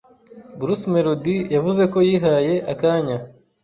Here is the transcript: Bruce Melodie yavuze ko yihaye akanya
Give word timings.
Bruce 0.59 0.85
Melodie 0.93 1.47
yavuze 1.55 1.81
ko 1.91 1.97
yihaye 2.07 2.53
akanya 2.71 3.17